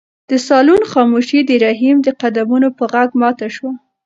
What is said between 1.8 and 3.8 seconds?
د قدمونو په غږ ماته شوه.